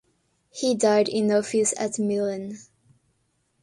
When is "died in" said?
0.73-1.29